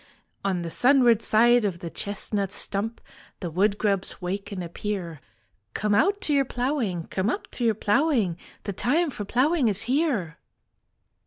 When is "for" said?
9.11-9.25